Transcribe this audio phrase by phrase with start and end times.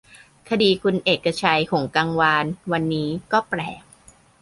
[0.49, 3.83] คดีคุณเอกชัย หงส์กังวาน วันนี้ ก็แปลก